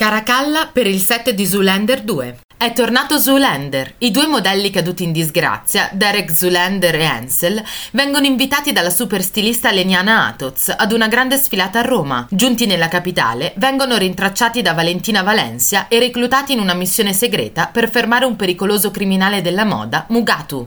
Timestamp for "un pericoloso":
18.24-18.90